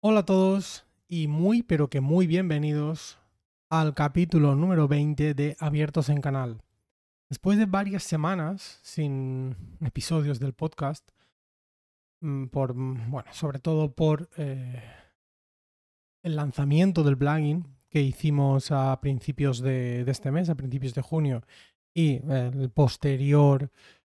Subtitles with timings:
[0.00, 3.18] Hola a todos y muy pero que muy bienvenidos
[3.68, 6.62] al capítulo número 20 de Abiertos en Canal.
[7.28, 11.10] Después de varias semanas sin episodios del podcast,
[12.20, 14.80] mm, por, mm, bueno, sobre todo por eh,
[16.22, 21.42] el lanzamiento del plugin que hicimos a principios de, este mes, a principios de junio,
[21.92, 23.68] y el posterior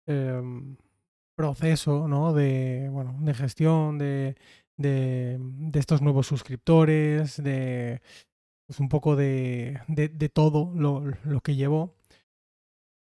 [0.07, 0.75] em,
[1.35, 2.33] proceso ¿no?
[2.33, 4.35] de, bueno, de gestión, de,
[4.79, 5.39] de,
[5.73, 8.01] estos nuevos suscriptores, de
[8.65, 11.93] pues, un poco de, de, todo lo, que llevó.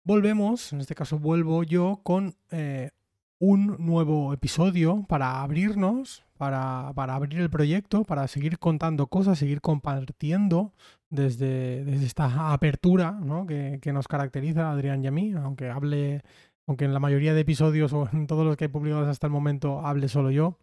[0.03, 2.91] Volvemos, en este caso vuelvo yo con eh,
[3.39, 9.59] un nuevo episodio para abrirnos, para, para, abrir el proyecto, para seguir contando cosas, seguir
[9.59, 10.73] compartiendo
[11.09, 13.45] desde, desde esta apertura ¿no?
[13.45, 16.21] que, que, nos caracteriza a Adrián y a mí, aunque hable,
[16.65, 19.33] aunque en la mayoría de episodios o en todos los que he publicado hasta el
[19.33, 20.57] momento hable solo yo.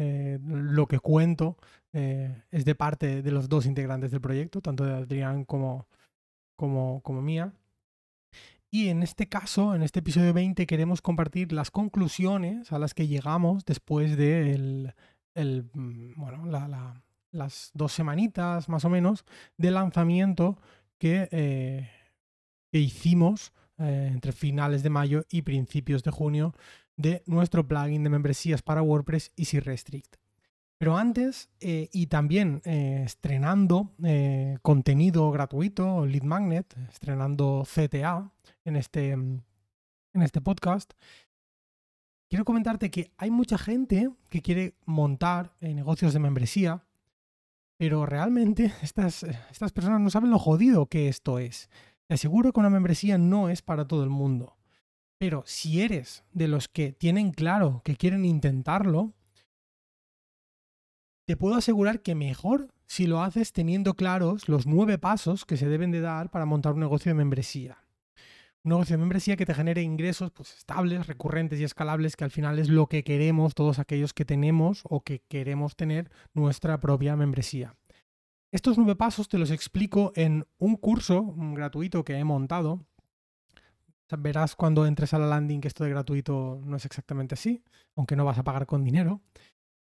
[0.00, 1.56] Eh, lo que cuento
[1.92, 5.88] eh, es de parte de los dos integrantes del proyecto, tanto de Adrián como,
[6.54, 7.52] como, mía.
[8.70, 13.08] Y en este caso, en este episodio 20, queremos compartir las conclusiones a las que
[13.08, 14.94] llegamos después de
[15.34, 16.46] el, mm, bueno,
[17.32, 19.24] las dos semanitas más o menos
[19.56, 20.58] de lanzamiento
[20.98, 21.90] que, eh,
[22.70, 26.52] que hicimos entre finales de mayo y principios de junio
[26.98, 30.16] de nuestro plugin de membresías para WordPress Easy Restrict.
[30.78, 38.30] Pero antes, eh, y también eh, estrenando eh, contenido gratuito, Lead Magnet, estrenando CTA
[38.64, 39.42] en este, en
[40.12, 40.92] este podcast,
[42.28, 46.84] quiero comentarte que hay mucha gente que quiere montar negocios de membresía,
[47.76, 51.70] pero realmente estas, estas personas no saben lo jodido que esto es.
[52.06, 54.57] Te aseguro que una membresía no es para todo el mundo.
[55.18, 59.14] Pero si eres de los que tienen claro que quieren intentarlo,
[61.26, 65.68] te puedo asegurar que mejor si lo haces teniendo claros los nueve pasos que se
[65.68, 67.84] deben de dar para montar un negocio de membresía.
[68.64, 72.30] Un negocio de membresía que te genere ingresos pues, estables, recurrentes y escalables, que al
[72.30, 77.16] final es lo que queremos todos aquellos que tenemos o que queremos tener nuestra propia
[77.16, 77.76] membresía.
[78.50, 82.86] Estos nueve pasos te los explico en un curso gratuito que he montado
[84.16, 87.62] verás cuando entres a la landing que esto de gratuito no es exactamente así,
[87.96, 89.20] aunque no vas a pagar con dinero.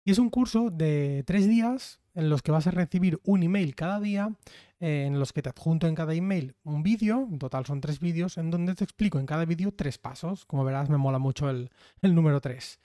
[0.03, 3.75] Y es un curso de tres días en los que vas a recibir un email
[3.75, 4.31] cada día,
[4.79, 7.99] eh, en los que te adjunto en cada email un vídeo, en total son tres
[7.99, 10.45] vídeos, en donde te explico en cada vídeo tres pasos.
[10.45, 11.69] Como verás, me mola mucho el,
[12.01, 12.79] el número tres.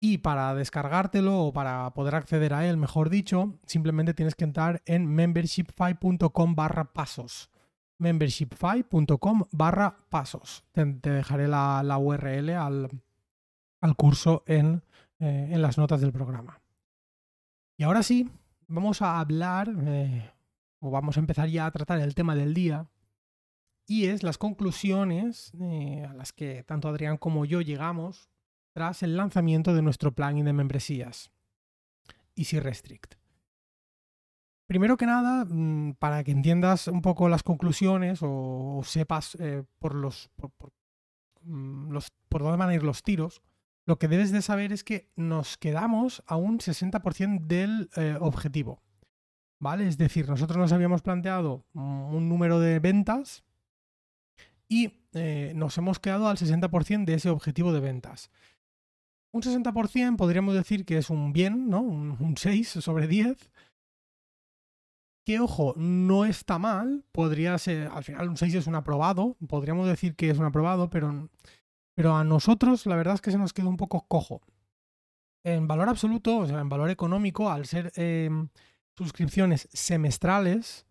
[0.00, 4.82] Y para descargártelo o para poder acceder a él, mejor dicho, simplemente tienes que entrar
[4.86, 7.50] en membershipfy.com barra pasos
[7.98, 10.64] membershipfy.com barra pasos.
[10.72, 14.82] Te, dejaré la, URL al, curso en,
[15.18, 16.60] eh, en, las notas del programa.
[17.76, 18.30] Y ahora sí,
[18.68, 20.30] vamos a hablar, eh,
[20.80, 22.88] o vamos a empezar ya a tratar el tema del día,
[23.86, 28.28] y es las conclusiones eh, a las que tanto Adrián como yo llegamos
[28.72, 31.30] tras el lanzamiento de nuestro plugin de membresías,
[32.34, 33.14] Easy Restrict.
[34.66, 39.62] Primero que nada, mm, para que entiendas un poco las conclusiones o, sepas eh,
[41.42, 41.96] mm,
[42.28, 43.42] por dónde van a ir los tiros,
[43.86, 48.82] lo que debes de saber es que nos quedamos a un 60% del eh, objetivo.
[49.58, 49.86] ¿Vale?
[49.86, 53.42] Es decir, nosotros nos habíamos planteado un número de ventas
[54.68, 58.30] y eh, nos hemos quedado al 60% de ese objetivo de ventas.
[59.32, 61.80] Un 60% podríamos decir que es un bien, ¿no?
[61.80, 63.50] Un, un 6 sobre 10
[65.26, 69.88] que ojo, no está mal, podría ser, al final un 6 es un aprobado, podríamos
[69.88, 71.28] decir que es un aprobado, pero,
[71.96, 74.40] pero a nosotros la verdad es que se nos quedó un poco cojo.
[75.42, 78.50] En valor absoluto, o sea, en valor económico, al ser em,
[78.96, 80.86] suscripciones semestrales,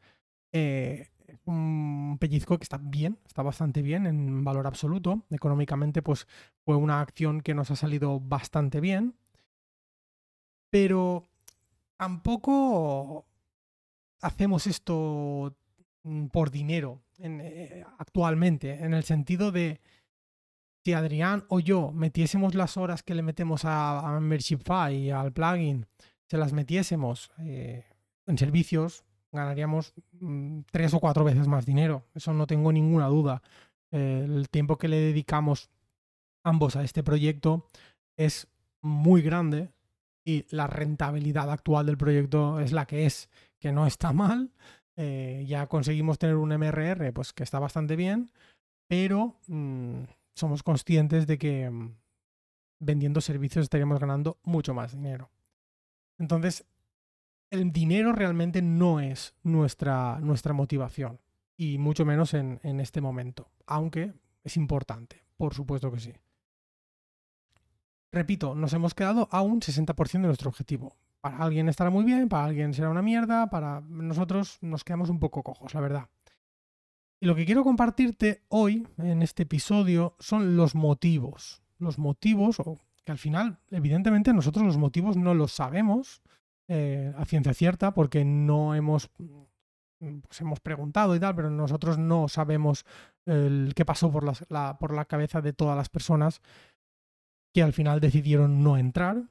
[0.52, 1.12] eh,
[1.46, 5.24] un pellizco que está bien, está bastante bien en valor absoluto.
[5.30, 6.28] Económicamente, pues
[6.66, 9.16] fue una acción que nos ha salido bastante bien.
[10.72, 11.30] Pero
[11.98, 13.26] tampoco
[14.22, 15.56] hacemos esto
[16.04, 19.80] mm, por dinero eh, actualmente, en el sentido de
[20.84, 25.32] si Adrián o yo metiésemos las horas que le metemos a, a Membershipify y al
[25.32, 25.88] plugin,
[26.30, 27.86] se las metiésemos eh,
[28.28, 32.06] en servicios, ganaríamos mm, tres o cuatro veces más dinero.
[32.14, 33.42] Eso no tengo ninguna duda.
[33.92, 35.70] el tiempo que le dedicamos
[36.44, 37.68] ambos a este proyecto
[38.18, 38.48] es
[38.82, 39.72] muy grande
[40.24, 43.30] y la rentabilidad actual del proyecto es la que es
[43.66, 44.52] que no está mal.
[44.96, 48.30] Eh, ya conseguimos tener un MRR, pues que está bastante bien,
[48.88, 50.04] pero mm,
[50.36, 51.96] somos conscientes de que mm,
[52.80, 55.32] vendiendo servicios estaríamos ganando mucho más dinero.
[56.20, 56.64] Entonces,
[57.50, 61.20] el dinero realmente no es nuestra, nuestra motivación,
[61.58, 64.14] y mucho menos en, en este momento, aunque
[64.44, 66.14] es importante, por supuesto que sí.
[68.12, 70.96] Repito, nos hemos quedado a un 60% de nuestro objetivo.
[71.26, 75.20] Para alguien estará muy bien, para alguien será una mierda, para nosotros nos quedamos un
[75.20, 76.08] poco cojos, la verdad.
[77.20, 81.64] Y lo que quiero compartirte hoy, en este episodio, son los motivos.
[81.80, 86.22] Los motivos, o que al final, evidentemente, nosotros los motivos no los sabemos
[86.68, 89.10] eh, a ciencia cierta, porque no hemos,
[89.98, 92.86] pues hemos preguntado y tal, pero nosotros no sabemos
[93.26, 96.44] el qué pasó por la, por la cabeza de todas las personas
[97.52, 99.24] que al final decidieron no entrar.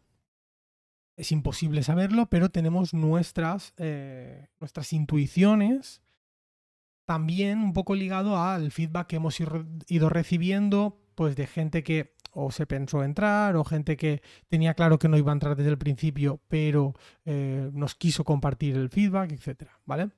[1.16, 6.02] Es imposible saberlo, pero tenemos nuestras, eh, nuestras intuiciones
[7.04, 12.50] también un poco ligado al feedback que hemos ido recibiendo, pues de gente que o
[12.50, 15.78] se pensó entrar, o gente que tenía claro que no iba a entrar desde el
[15.78, 16.94] principio, pero
[17.24, 20.10] eh, nos quiso compartir el feedback, etcétera, ¿vale?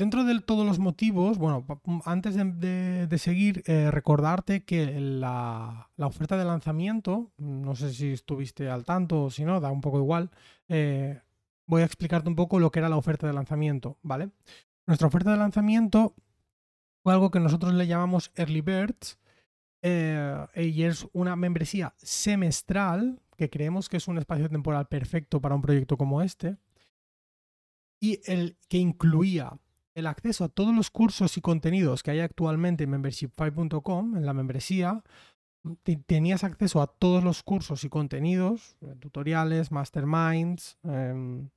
[0.00, 1.66] Dentro de todos los motivos, bueno,
[2.06, 8.86] antes de, seguir, eh, recordarte que la, oferta de lanzamiento, no sé si estuviste al
[8.86, 10.30] tanto o si no, da un poco igual,
[10.70, 11.20] eh,
[11.66, 14.30] voy a explicarte un poco lo que era la oferta de lanzamiento, ¿vale?
[14.86, 16.14] Nuestra oferta de lanzamiento
[17.02, 19.18] fue algo que nosotros le llamamos Early Birds
[19.82, 25.54] eh, y es una membresía semestral que creemos que es un espacio temporal perfecto para
[25.54, 26.56] un proyecto como este
[28.00, 29.60] y el que incluía
[30.00, 34.34] el acceso a todos los cursos y contenidos que hay actualmente en membership5.com, en la
[34.34, 35.02] membresía,
[36.06, 41.50] tenías acceso a todos los cursos y contenidos, eh, tutoriales, masterminds, em,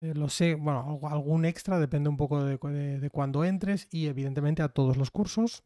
[0.00, 2.58] eh, lo sé, bueno, algún extra, depende un poco de,
[2.98, 5.62] de, cuándo entres y evidentemente a todos los cursos,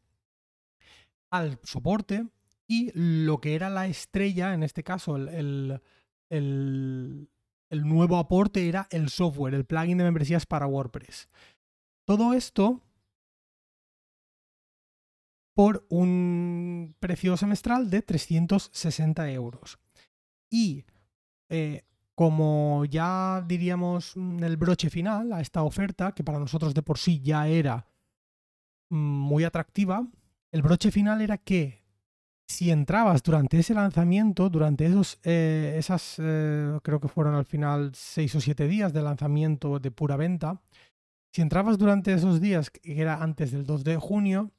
[1.31, 2.27] al soporte
[2.69, 5.81] y lo que era la estrella, en este caso el,
[7.71, 11.29] nuevo aporte era el software, el plugin de membresías para WordPress.
[12.09, 12.81] Todo esto
[15.55, 19.79] por un precio semestral de 360 euros.
[20.49, 20.87] Y
[21.51, 21.85] eh,
[22.15, 26.97] como ya diríamos mm, el broche final a esta oferta, que para nosotros de por
[26.97, 27.87] sí ya era
[28.89, 30.09] mm, muy atractiva,
[30.51, 31.85] el broche final era que
[32.47, 37.91] si entrabas durante ese lanzamiento, durante esos, eh, esas, eh, creo que fueron al final
[37.95, 40.63] seis o siete días de lanzamiento de pura venta,
[41.31, 44.53] si entrabas durante esos días, que era antes del 2 de junio,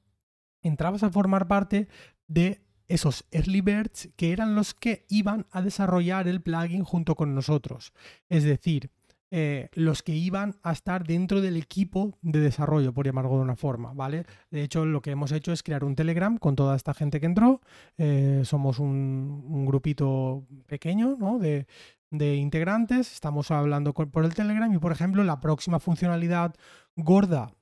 [0.62, 1.88] entrabas a formar parte
[2.28, 7.36] de esos early birds que eran los que iban a desarrollar el plugin junto con
[7.36, 7.94] nosotros.
[8.30, 8.90] Es decir,
[9.32, 13.56] eh, los que iban a estar dentro del equipo de desarrollo, por llamarlo de una
[13.56, 14.26] forma, ¿vale?
[14.50, 17.28] De hecho, lo que hemos hecho es crear un Telegram con toda esta gente que
[17.28, 17.62] entró.
[18.00, 21.38] Eh, somos un, grupito pequeño, ¿no?
[21.38, 21.68] De,
[22.12, 23.14] integrantes.
[23.14, 26.56] Estamos hablando por el Telegram y, por ejemplo, la próxima funcionalidad
[26.96, 27.54] gorda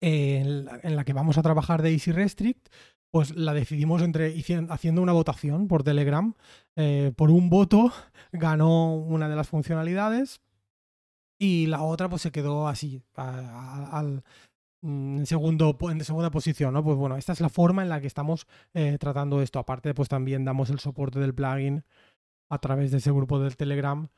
[0.00, 2.68] en la, que vamos a trabajar de Easy Restrict
[3.10, 4.34] pues la decidimos entre
[4.68, 6.34] haciendo una votación por Telegram.
[6.76, 7.92] Eh, por un voto
[8.32, 10.40] ganó una de las funcionalidades
[11.38, 14.24] y la otra pues se quedó así, al,
[14.82, 16.84] mm, en, segundo, en segunda posición, ¿no?
[16.84, 19.58] Pues bueno, esta es la forma en la que estamos eh, tratando esto.
[19.58, 21.84] Aparte, pues también damos el soporte del plugin
[22.48, 24.08] a través de ese grupo del Telegram.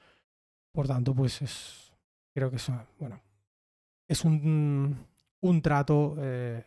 [0.73, 1.93] Por tanto, pues es,
[2.35, 3.21] creo que es, bueno,
[4.09, 5.07] es un,
[5.41, 6.65] un trato eh,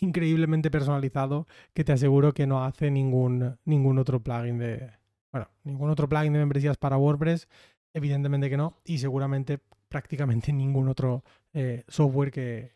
[0.00, 4.90] increíblemente personalizado que te aseguro que no hace ningún, ningún otro plugin de.
[5.30, 7.48] Bueno, ningún otro plugin de membresías para WordPress.
[7.94, 8.78] Evidentemente que no.
[8.84, 12.72] Y seguramente prácticamente ningún otro eh, software que,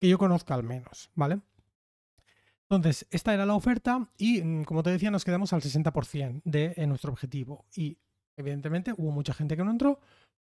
[0.00, 1.10] que yo conozca al menos.
[1.14, 1.40] ¿Vale?
[2.76, 6.74] Entonces, esta era la oferta y, mm, como te decía, nos quedamos al 60% de
[6.86, 7.64] nuestro objetivo.
[7.74, 7.98] Y,
[8.36, 10.00] evidentemente, hubo mucha gente que no entró.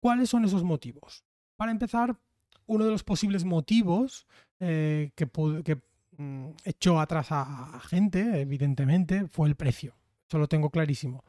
[0.01, 1.25] ¿Cuáles son esos motivos?
[1.57, 2.17] Para empezar,
[2.67, 4.27] uno de los posibles motivos
[4.61, 5.29] eh, que,
[5.65, 5.81] que,
[6.19, 9.95] Mm, echó atrás a, gente, evidentemente, fue el precio.
[10.29, 11.25] Eso lo tengo clarísimo.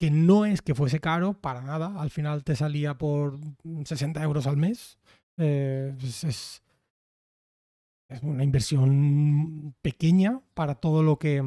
[0.00, 2.00] Que no es que fuese caro, para nada.
[2.00, 3.38] Al final te salía por
[3.84, 4.98] 60 euros al mes.
[5.36, 6.62] Eh, es, es,
[8.22, 11.42] una inversión pequeña para todo lo que,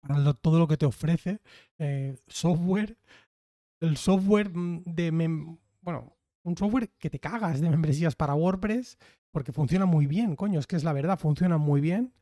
[0.00, 1.40] para todo lo que te ofrece.
[1.78, 2.96] Eh, software.
[3.80, 5.10] El software de...
[5.82, 8.98] bueno, un software que te cagas de membresías para WordPress
[9.30, 12.12] porque funciona muy bien, coño, es que es la verdad, funciona muy bien.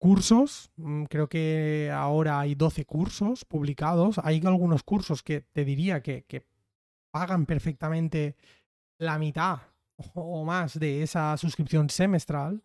[0.00, 4.18] Cursos, mm, creo que ahora hay 12 cursos publicados.
[4.22, 6.24] Hay algunos cursos que te diría que,
[7.10, 8.36] pagan perfectamente
[8.98, 9.60] la mitad
[10.14, 12.62] o más de esa suscripción semestral.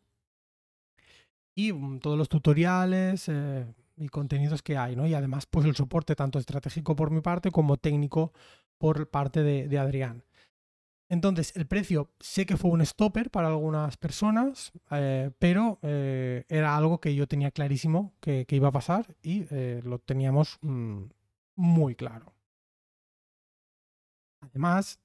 [1.56, 5.06] Y mm, todos los tutoriales, eh, y contenidos que hay, ¿no?
[5.06, 8.34] Y además, pues el soporte tanto estratégico por mi parte como técnico
[8.78, 10.24] por parte de, Adrián.
[11.10, 16.76] Entonces, el precio sé que fue un stopper para algunas personas, eh, pero eh, era
[16.76, 19.46] algo que yo tenía clarísimo que, iba a pasar y
[19.84, 21.04] lo teníamos mm,
[21.56, 22.34] muy claro.
[24.42, 25.00] Además,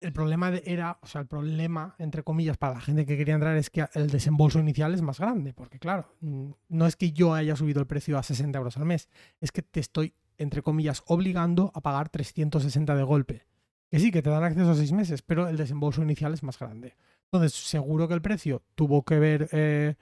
[0.00, 3.56] el problema era, o sea, el problema, entre comillas, para la gente que quería entrar
[3.56, 7.34] es que el desembolso inicial es más grande, porque claro, mm, no es que yo
[7.34, 9.08] haya subido el precio a 60 euros al mes,
[9.40, 13.46] es que te estoy, entre comillas, obligando a pagar 360 de golpe.
[13.90, 16.58] Que sí, que te dan acceso a seis meses, pero el desembolso inicial es más
[16.58, 16.96] grande.
[17.24, 19.96] Entonces, seguro que el precio tuvo que ver, eh,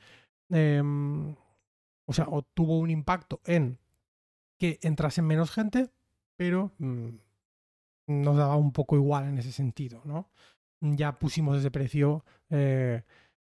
[0.51, 1.35] em,
[2.05, 3.79] o sea, o tuvo un impacto en
[4.59, 5.91] que entrase menos gente,
[6.37, 6.73] pero...
[6.79, 7.28] Mm,
[8.09, 10.31] nos daba un poco igual en ese sentido, ¿no?
[10.81, 13.03] Ya pusimos ese precio eh,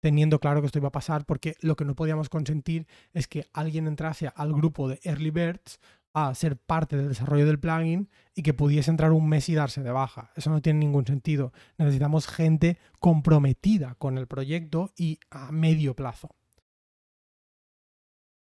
[0.01, 3.47] teniendo claro que esto iba a pasar, porque lo que no podíamos consentir es que
[3.53, 5.79] alguien entrase al grupo de Early Birds
[6.13, 9.81] a ser parte del desarrollo del plugin y que pudiese entrar un mes y darse
[9.81, 10.31] de baja.
[10.35, 11.53] Eso no tiene ningún sentido.
[11.77, 16.29] Necesitamos gente comprometida con el proyecto y a medio plazo.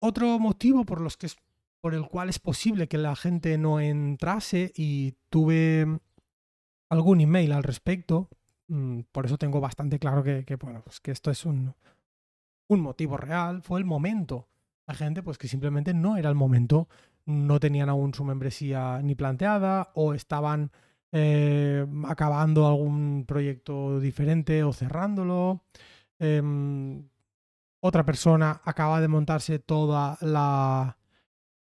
[0.01, 1.27] Otro motivo por los que
[1.81, 5.99] por el cual es posible que la gente no entrase y tuve
[6.89, 8.29] algún email al respecto.
[8.67, 11.73] Mm, por eso tengo bastante claro que, bueno, pues que esto es un,
[12.67, 13.61] un motivo real.
[13.61, 14.47] Fue el momento.
[14.87, 16.87] La gente, pues que simplemente no era el momento.
[17.25, 20.71] No tenían aún su membresía ni planteada o estaban
[21.11, 25.63] eh, acabando algún proyecto diferente o cerrándolo.
[26.19, 27.07] Em,
[27.81, 30.98] otra persona acaba de montarse toda la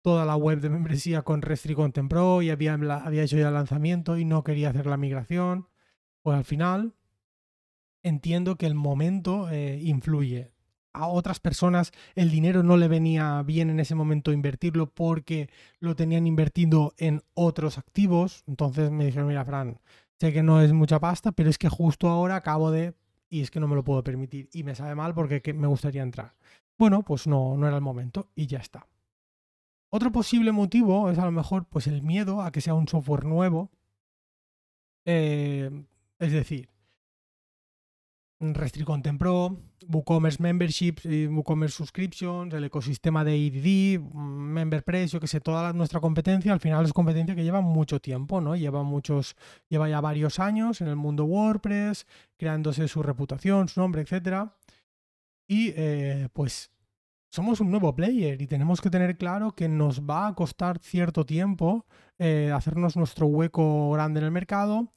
[0.02, 3.54] toda la web de membresía con Restri Content Pro y había, había hecho ya el
[3.54, 5.68] lanzamiento y no quería hacer la migración.
[6.22, 6.94] Pues al final
[8.02, 10.52] entiendo que el momento eh, influye.
[10.92, 15.96] A otras personas el dinero no le venía bien en ese momento invertirlo porque lo
[15.96, 18.44] tenían invertido en otros activos.
[18.46, 19.80] Entonces me dijeron, mira, Fran,
[20.20, 22.94] sé que no es mucha pasta, pero es que justo ahora acabo de...
[23.30, 24.50] y es que no me lo puedo permitir.
[24.52, 26.34] Y me sabe mal porque me gustaría entrar.
[26.76, 28.86] Bueno, pues no, no era el momento y ya está.
[29.94, 33.26] Otro posible motivo es a lo mejor pues el miedo a que sea un software
[33.26, 33.70] nuevo.
[35.04, 35.70] Eh,
[36.18, 36.70] es decir,
[38.40, 45.42] Restrict Content Pro, WooCommerce Memberships, WooCommerce Subscriptions, el ecosistema de EDD, MemberPress, yo que sé,
[45.42, 48.56] toda nuestra competencia, al final es competencia que lleva mucho tiempo, ¿no?
[48.56, 49.36] Lleva muchos,
[49.68, 52.06] lleva ya varios años en el mundo WordPress,
[52.38, 54.48] creándose su reputación, su nombre, etc.
[55.46, 56.70] Y eh, pues
[57.32, 61.24] somos un nuevo player y tenemos que tener claro que nos va a costar cierto
[61.24, 61.86] tiempo
[62.18, 64.92] eh, hacernos nuestro hueco grande en el mercado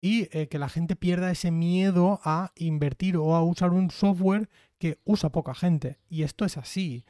[0.00, 4.48] y eh, que la gente pierda ese miedo a invertir o a usar un software
[4.78, 5.98] que usa poca gente.
[6.08, 7.04] Y esto es así.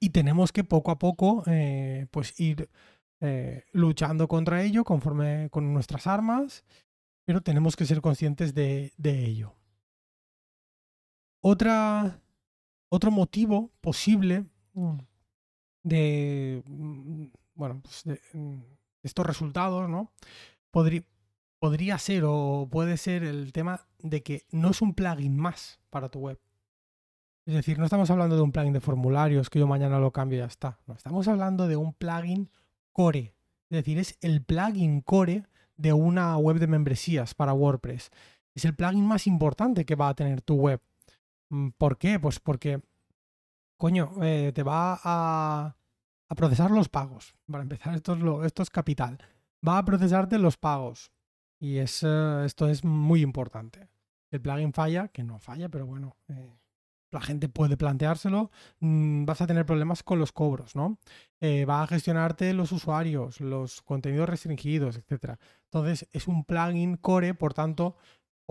[0.00, 2.70] Y tenemos que poco a poco eh, pues ir
[3.72, 6.64] luchando contra ello conforme con nuestras armas,
[7.26, 9.54] pero tenemos que ser conscientes de, de ello.
[11.40, 12.20] Otra
[12.88, 14.46] otro motivo posible
[15.82, 18.62] de, mm, bueno, pues de, mm,
[19.02, 20.12] estos resultados, ¿no?
[20.70, 21.02] Podría,
[21.58, 26.08] podría ser o puede ser el tema de que no es un plugin más para
[26.08, 26.40] tu web.
[27.46, 30.38] Es decir, no estamos hablando de un plugin de formularios que yo mañana lo cambio
[30.38, 30.78] y ya está.
[30.86, 32.50] No, estamos hablando de un plugin
[32.92, 33.34] core.
[33.70, 35.44] Es decir, es el plugin core
[35.76, 38.10] de una web de membresías para WordPress.
[38.54, 40.80] Es el plugin más importante que va a tener tu web.
[41.50, 42.18] Mm, ¿Por qué?
[42.20, 42.80] Pues porque,
[43.76, 45.76] coño, eh, te va a,
[46.36, 47.34] procesar los pagos.
[47.50, 49.18] Para empezar, esto es, lo, capital.
[49.66, 51.12] Va a procesarte los pagos.
[51.58, 53.88] Y es, eh, esto es muy importante.
[54.30, 56.58] El plugin falla, que no falla, pero bueno, eh,
[57.10, 58.50] la gente puede planteárselo.
[58.80, 60.98] Mm, vas a tener problemas con los cobros, ¿no?
[61.40, 65.38] va a gestionarte los usuarios, los contenidos restringidos, etc.
[65.64, 67.96] Entonces, es un plugin core, por tanto,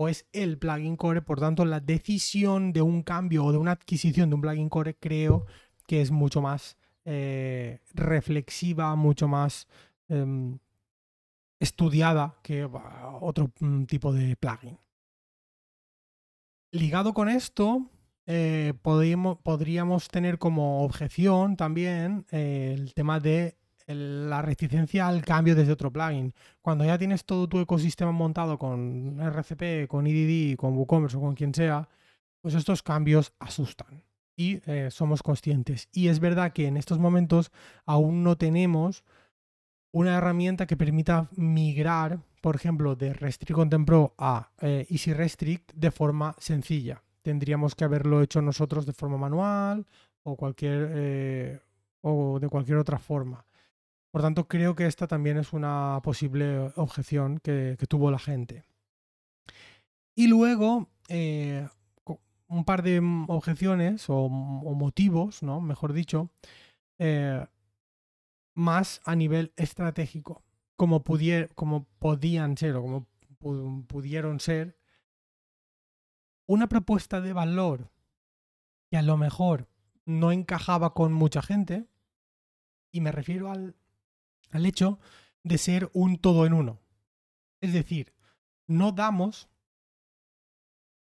[0.00, 3.72] o es el plugin core, por tanto la decisión de un cambio o de una
[3.72, 5.44] adquisición de un plugin core creo
[5.88, 9.66] que es mucho más eh, reflexiva, mucho más
[10.08, 10.60] em,
[11.58, 12.64] estudiada que
[13.20, 14.78] otro mm, tipo de plugin.
[16.70, 17.90] Ligado con esto,
[18.26, 23.56] eh, podríamos, tener como objeción también eh, el tema de
[23.88, 26.34] la reticencia al cambio desde otro plugin.
[26.60, 31.34] Cuando ya tienes todo tu ecosistema montado con RCP, con EDD, con WooCommerce o con
[31.34, 31.88] quien sea,
[32.40, 34.02] pues estos cambios asustan
[34.36, 35.88] y eh, somos conscientes.
[35.92, 37.50] Y es verdad que en estos momentos
[37.84, 39.04] aún no tenemos
[39.90, 45.90] una herramienta que permita migrar, por ejemplo, de Restrict Content a eh, Easy Restrict de
[45.90, 47.02] forma sencilla.
[47.22, 49.86] Tendríamos que haberlo hecho nosotros de forma manual
[50.22, 51.60] o cualquier eh,
[52.02, 53.44] o de cualquier otra forma.
[54.10, 58.64] Por tanto, creo que esta también es una posible objeción que, tuvo la gente.
[60.14, 61.68] Y luego, eh,
[62.48, 65.60] un par de objeciones o, motivos, ¿no?
[65.60, 66.30] Mejor dicho,
[66.98, 67.46] eh,
[68.54, 70.42] más a nivel estratégico,
[70.76, 71.04] como,
[71.54, 73.06] como podían ser o como
[73.86, 74.76] pudieron ser
[76.46, 77.90] una propuesta de valor
[78.90, 79.68] que a lo mejor
[80.06, 81.86] no encajaba con mucha gente,
[82.90, 83.76] y me refiero al,
[84.50, 84.98] al hecho
[85.42, 86.80] de ser un todo en uno.
[87.60, 88.12] Es decir,
[88.66, 89.48] no damos,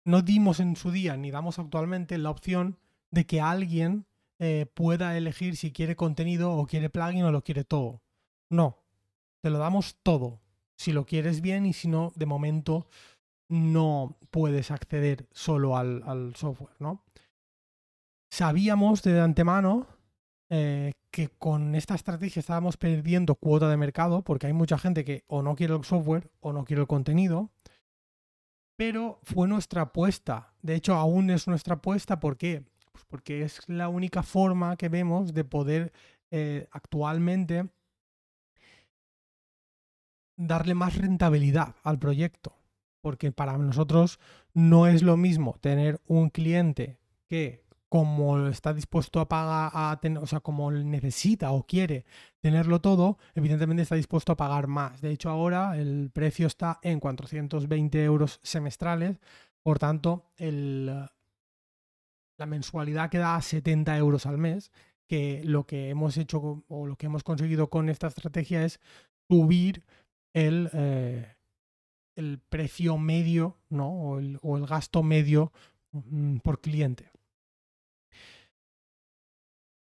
[0.05, 2.79] no dimos en su día, ni damos actualmente la opción
[3.11, 4.07] de que alguien
[4.39, 8.03] eh, pueda elegir si quiere contenido o quiere plugin o lo quiere todo.
[8.51, 8.79] No,
[9.41, 10.41] te lo damos todo.
[10.77, 12.89] Si lo quieres bien y si no, de momento
[13.49, 17.05] no puedes acceder solo al, software, ¿no?
[18.31, 19.87] Sabíamos de antemano
[20.51, 25.23] eh, que con esta estrategia estábamos perdiendo cuota de mercado porque hay mucha gente que
[25.28, 27.50] o no quiere el software o no quiere el contenido.
[28.76, 30.52] Pero fue nuestra apuesta.
[30.61, 32.18] De hecho, aún es nuestra apuesta.
[32.18, 32.64] ¿Por qué?
[32.90, 35.92] Pues porque es la única forma que vemos de poder
[36.33, 37.68] eh, actualmente
[40.37, 42.56] darle más rentabilidad al proyecto.
[43.00, 44.18] Porque para nosotros
[44.52, 47.63] no es lo mismo tener un cliente que
[47.95, 52.05] como está dispuesto a pagar, a tener, o sea, como necesita o quiere
[52.41, 55.01] tenerlo todo, evidentemente está dispuesto a pagar más.
[55.01, 59.21] De hecho, ahora el precio está en 420 euros semestrales,
[59.63, 64.73] por tanto, el, la mensualidad queda a 70 euros al mes,
[65.07, 68.81] que lo que hemos hecho o lo que hemos conseguido con esta estrategia es
[69.29, 69.85] subir
[70.33, 71.37] el, eh,
[72.17, 73.89] el precio medio, ¿no?
[73.89, 75.53] O el, o el gasto medio
[75.93, 77.13] mm, por cliente.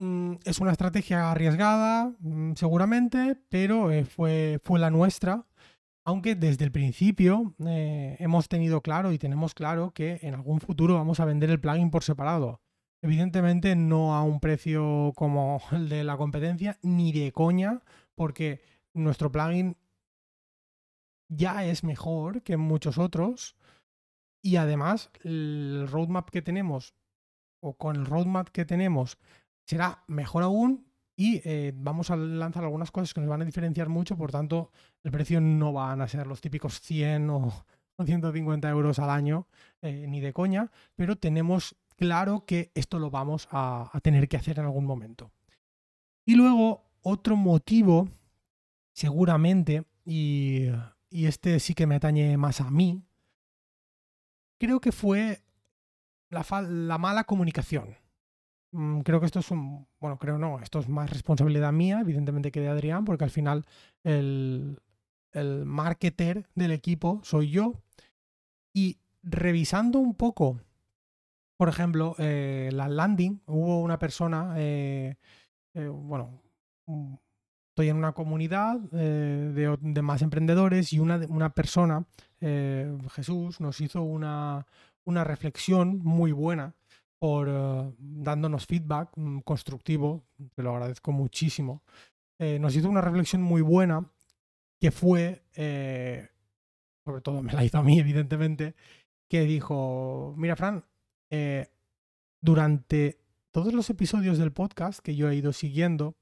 [0.03, 5.45] Mm, es una estrategia arriesgada, mm, seguramente, pero eh, fue, fue la nuestra.
[6.06, 10.95] Aunque desde el principio eh, hemos tenido claro y tenemos claro que en algún futuro
[10.95, 12.62] vamos a vender el plugin por separado.
[13.01, 17.82] Evidentemente no a un precio como el de la competencia, ni de coña,
[18.15, 18.62] porque
[18.93, 19.77] nuestro plugin
[21.30, 23.56] ya es mejor que muchos otros.
[24.41, 26.93] Y además, el roadmap que tenemos,
[27.62, 29.17] o con el roadmap que tenemos,
[29.65, 33.89] será mejor aún y eh, vamos a lanzar algunas cosas que nos van a diferenciar
[33.89, 34.71] mucho, por tanto,
[35.04, 37.65] el precio no van a ser los típicos 100 o
[38.04, 39.47] 150 euros al año,
[39.82, 44.60] eh, ni de coña, pero tenemos claro que esto lo vamos a, tener que hacer
[44.60, 45.32] en algún momento.
[46.26, 48.10] Y luego, otro motivo,
[48.93, 50.69] seguramente, y,
[51.12, 53.04] este sí que me atañe más a mí,
[54.58, 55.43] creo que fue
[56.30, 58.02] la mala comunicación.
[58.73, 62.51] Mm, creo que esto es un, bueno, creo no, esto es más responsabilidad mía, evidentemente
[62.51, 63.65] que de Adrián, porque al final
[64.03, 64.79] el,
[65.31, 67.75] el marketer del equipo soy yo.
[68.75, 70.59] Y revisando un poco,
[71.57, 75.17] por ejemplo, eh, la landing, hubo una persona, eh,
[75.75, 76.41] eh, bueno,
[77.69, 82.05] estoy en una comunidad de, de, más emprendedores y una, una persona,
[82.39, 84.65] Jesús, nos hizo una,
[85.05, 86.73] una reflexión muy buena
[87.23, 91.81] por eh, dándonos feedback mm, constructivo, te lo agradezco muchísimo.
[92.38, 94.12] Eh, nos hizo una reflexión muy buena
[94.77, 96.27] que fue, eh,
[97.05, 98.75] sobre todo me la hizo a mí, evidentemente,
[99.29, 100.83] que dijo, mira, Fran,
[102.41, 106.17] durante todos los episodios del podcast que yo he ido siguiendo,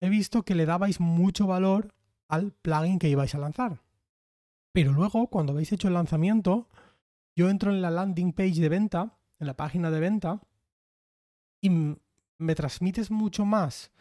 [0.00, 1.94] he visto que le dabais mucho valor
[2.26, 3.82] al plugin que ibais a lanzar.
[4.72, 6.70] Pero luego, cuando habéis hecho el lanzamiento,
[7.36, 10.40] yo entro en la landing page de venta en la página de venta
[11.60, 13.92] y me transmites mucho más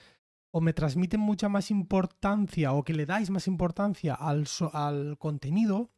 [0.52, 5.92] o me transmiten mucha más importancia o que le dais más importancia al, al contenido,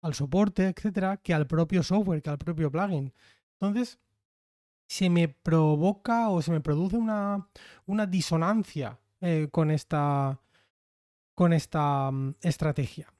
[0.00, 3.12] al soporte, etcétera, que al propio software, que al propio plugin.
[3.60, 3.98] Entonces,
[4.86, 7.48] se me provoca o se me produce una,
[7.86, 10.40] una disonancia eh, con esta,
[11.34, 13.12] con esta mm, estrategia.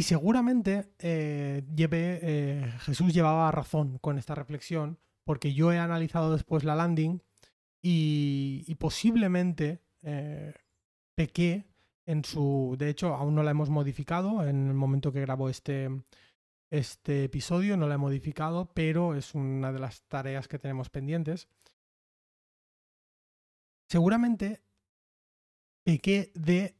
[0.00, 6.64] Y seguramente eh, eh, Jesús llevaba razón con esta reflexión, porque yo he analizado después
[6.64, 7.22] la landing
[7.82, 10.54] y, posiblemente eh,
[11.14, 11.66] pequé
[12.06, 12.76] en su...
[12.78, 15.90] De hecho, aún no la hemos modificado en el momento que grabo este,
[16.70, 21.46] este episodio, no la he modificado, pero es una de las tareas que tenemos pendientes.
[23.86, 24.62] Seguramente
[25.84, 26.79] pequé de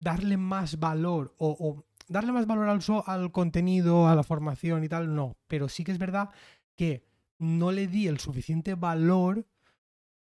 [0.00, 5.14] darle más valor o, darle más valor al, al contenido, a la formación y tal,
[5.14, 5.36] no.
[5.46, 6.30] Pero sí que es verdad
[6.76, 7.04] que
[7.38, 9.46] no le di el suficiente valor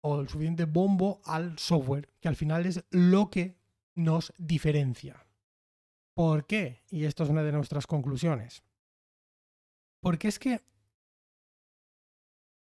[0.02, 3.58] o el suficiente bombo al software, que al final es lo que
[3.96, 5.26] nos diferencia.
[6.14, 6.84] ¿Por qué?
[6.90, 8.64] Y esto es una de nuestras conclusiones.
[10.02, 10.62] Porque es que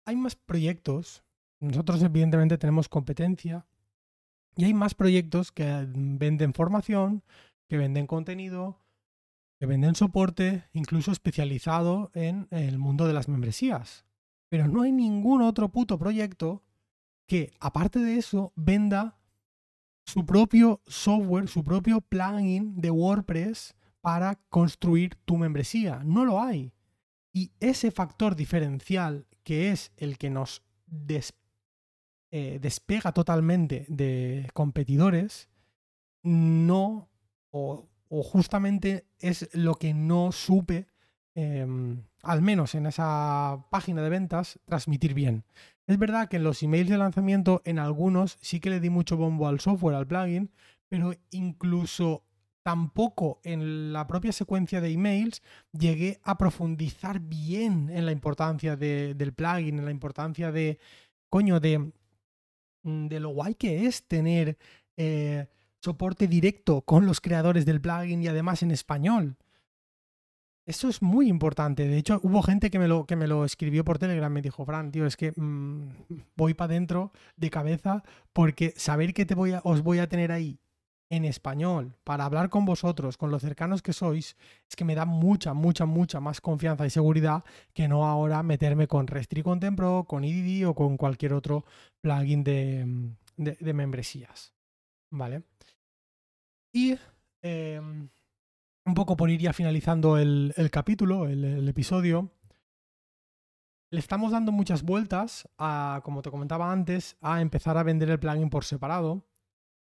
[0.04, 1.22] hay más proyectos,
[1.60, 3.66] nosotros evidentemente tenemos competencia,
[4.58, 7.22] y hay más proyectos que venden formación,
[7.68, 8.76] que venden contenido,
[9.60, 14.04] que venden soporte, incluso especializado en el mundo de las membresías.
[14.48, 16.64] Pero no hay ningún otro puto proyecto
[17.28, 19.16] que, aparte de eso, venda
[20.04, 26.02] su propio software, su propio plugin de WordPress para construir tu membresía.
[26.04, 26.72] No lo hay.
[27.32, 30.64] Y ese factor diferencial, que es el que nos
[32.30, 35.48] eh, despega totalmente de competidores,
[36.22, 37.08] no,
[37.50, 40.86] o, justamente es lo que no supe,
[41.34, 45.44] em, al menos en esa página de ventas, transmitir bien.
[45.86, 49.16] Es verdad que en los emails de lanzamiento, en algunos sí que le di mucho
[49.16, 50.50] bombo al software, al plugin,
[50.88, 52.24] pero incluso
[52.62, 59.32] tampoco en la propia secuencia de emails llegué a profundizar bien en la importancia del
[59.32, 60.78] plugin, en la importancia de,
[61.30, 61.92] coño, de,
[62.82, 64.56] de lo guay que es tener
[64.96, 65.46] eh,
[65.80, 69.36] soporte directo con los creadores del plugin y además en español.
[70.66, 71.88] Eso es muy importante.
[71.88, 74.30] De hecho, hubo gente que me lo, que me lo escribió por Telegram.
[74.30, 75.88] Me dijo, Fran, tío, es que mm,
[76.36, 78.02] voy para adentro de cabeza
[78.34, 80.58] porque saber que te voy a, os voy a tener ahí
[81.10, 84.36] en español para hablar con vosotros, con los cercanos que sois,
[84.68, 88.86] es que me da mucha, mucha, mucha más confianza y seguridad que no ahora meterme
[88.86, 91.64] con Restri Contempro, con IDD o con cualquier otro
[92.00, 94.52] plugin de, de, membresías.
[95.10, 95.44] ¿Vale?
[96.72, 96.98] Y...
[97.40, 98.08] Em,
[98.88, 102.32] un poco por ir ya finalizando el, capítulo, el, episodio,
[103.90, 108.18] le estamos dando muchas vueltas a, como te comentaba antes, a empezar a vender el
[108.18, 109.27] plugin por separado.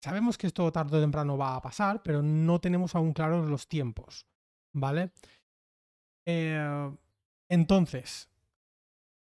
[0.02, 3.68] Sabemos que esto tarde o temprano va a pasar, pero no tenemos aún claros los
[3.68, 4.28] tiempos,
[4.74, 5.12] ¿vale?
[6.26, 6.92] Eh,
[7.50, 8.30] entonces,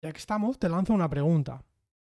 [0.03, 1.65] ya que estamos, te lanzo una pregunta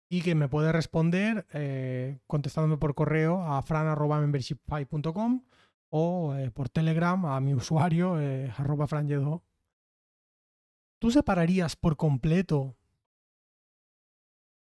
[0.09, 5.45] y que me puedes responder eh, contestándome por correo a fran.membership5.com
[5.91, 8.87] o eh, por Telegram a mi usuario, eh, arroba.
[10.99, 12.77] ¿Tú separarías por completo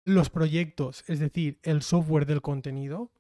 [0.04, 3.10] los proyectos, es decir, el software del contenido?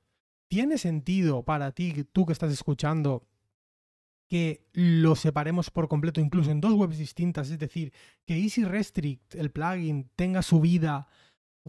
[0.48, 3.26] ¿Tiene sentido para ti, tú que estás escuchando,
[4.28, 7.50] que lo separemos por completo, incluso en dos webs distintas?
[7.50, 7.92] Es decir,
[8.24, 11.08] que Easy Restrict, el plugin, tenga su vida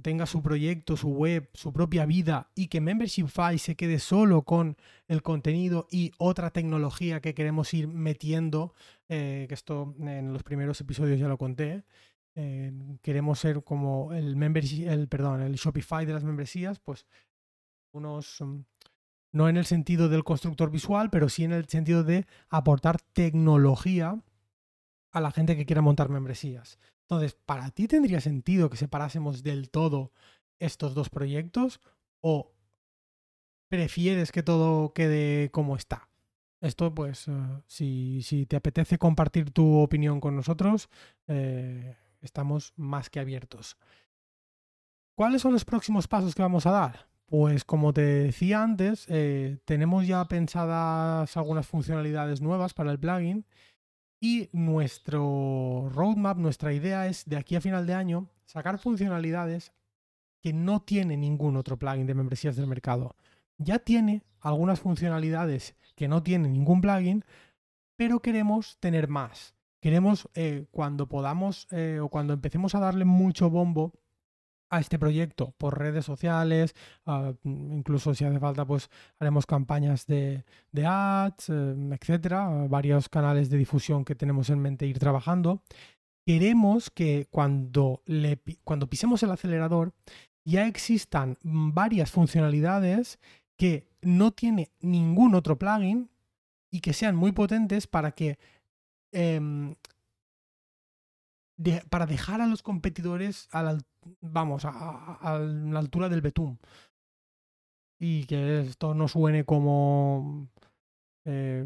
[0.01, 4.77] tenga su proyecto, su web, su propia vida y que Membershipify se quede solo con
[5.07, 8.73] el contenido y otra tecnología que queremos ir metiendo,
[9.09, 11.83] eh, que esto en los primeros episodios ya lo conté.
[12.35, 17.07] Eh, queremos ser como el membership, el perdón, el Shopify de las membresías, pues
[17.91, 18.59] unos mm,
[19.31, 24.21] no en el sentido del constructor visual, pero sí en el sentido de aportar tecnología
[25.11, 26.79] a la gente que quiera montar membresías.
[27.01, 30.11] Entonces, ¿para ti tendría sentido que separásemos del todo
[30.59, 31.79] estos dos proyectos
[32.21, 32.53] o
[33.69, 36.09] prefieres que todo quede como está?
[36.59, 40.89] Esto, pues, eh, si, te apetece compartir tu opinión con nosotros,
[41.27, 43.77] eh, estamos más que abiertos.
[45.15, 47.07] ¿Cuáles son los próximos pasos que vamos a dar?
[47.27, 53.45] Pues como te decía antes, eh, tenemos ya pensadas algunas funcionalidades nuevas para el plugin
[54.21, 59.73] y nuestro roadmap, nuestra idea es de aquí a final de año sacar funcionalidades
[60.41, 63.13] que no tiene ningún otro plugin de membresías del mercado.
[63.57, 67.25] Ya tiene algunas funcionalidades que no tiene ningún plugin,
[67.97, 69.53] pero queremos tener más.
[69.81, 73.91] Queremos eh, cuando podamos eh, o cuando empecemos a darle mucho bombo
[74.69, 76.75] a este proyecto por redes sociales,
[77.05, 80.43] ah, incluso si hace falta, pues haremos campañas de,
[80.85, 85.61] ads, em, etcétera, varios canales de difusión que tenemos en mente ir trabajando.
[86.25, 89.93] Queremos que cuando, le, cuando pisemos el acelerador
[90.45, 93.19] ya existan varias funcionalidades
[93.57, 96.09] que no tiene ningún otro plugin
[96.71, 98.37] y que sean muy potentes para que
[101.89, 103.77] para dejar a los competidores a la,
[104.21, 106.59] vamos, a, la altura del betún.
[107.99, 110.49] Y que esto no suene como
[111.25, 111.65] eh,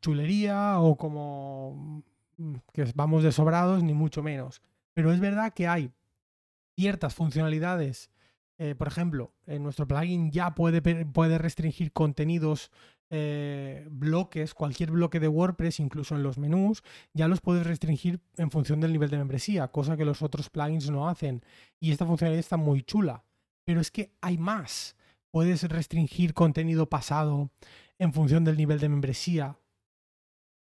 [0.00, 2.02] chulería o como
[2.36, 4.60] mm, que vamos de sobrados, ni mucho menos.
[4.94, 5.92] Pero es verdad que hay
[6.76, 8.10] ciertas funcionalidades.
[8.58, 12.72] Eh, por ejemplo, en nuestro plugin ya puede, puede restringir contenidos
[13.10, 16.82] eh, bloques, cualquier bloque de WordPress, incluso en los menús,
[17.14, 20.90] ya los puedes restringir en función del nivel de membresía, cosa que los otros plugins
[20.90, 21.42] no hacen.
[21.80, 23.24] Y esta funcionalidad está muy chula.
[23.64, 24.96] Pero es que hay más.
[25.30, 27.50] Puedes restringir contenido pasado
[27.98, 29.58] en función del nivel de membresía,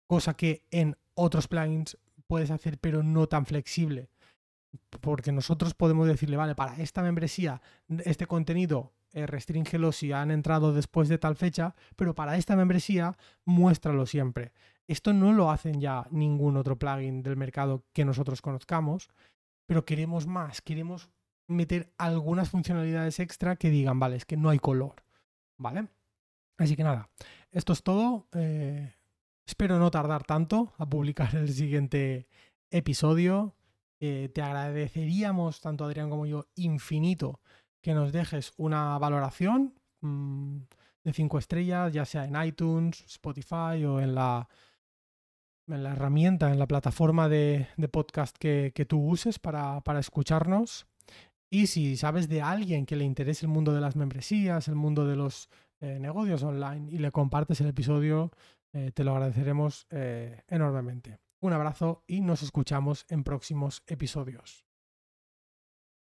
[0.07, 4.09] cosa que en otros plugins puedes hacer, pero no tan flexible.
[5.01, 7.61] Porque nosotros podemos decirle, vale, para esta membresía,
[8.03, 14.05] este contenido eh, si han entrado después de tal fecha, pero para esta membresía muéstralo
[14.05, 14.51] siempre.
[14.87, 19.09] Esto no lo hacen ya ningún otro plugin del mercado que nosotros conozcamos,
[19.65, 21.09] pero queremos más, queremos
[21.47, 24.95] meter algunas funcionalidades extra que digan, vale, es que no hay color,
[25.57, 25.87] ¿vale?
[26.57, 27.09] Así que nada,
[27.51, 28.27] esto es todo.
[28.33, 28.93] Eh,
[29.47, 32.27] espero no tardar tanto a publicar el siguiente
[32.69, 33.55] episodio.
[34.01, 37.39] Eh, te agradeceríamos, tanto Adrián como yo, infinito
[37.85, 40.57] que nos dejes una valoración mm,
[41.03, 44.49] de 5 estrellas, ya sea en iTunes, Spotify o en la,
[45.67, 50.87] en la herramienta, en la plataforma de, podcast que, tú uses para, escucharnos.
[51.51, 55.05] Y si sabes de alguien que le interese el mundo de las membresías, el mundo
[55.05, 55.47] de los
[55.79, 58.31] eh, negocios online y le compartes el episodio,
[58.73, 61.19] eh, te lo agradeceremos eh, enormemente.
[61.39, 64.64] Un abrazo y nos escuchamos en próximos episodios.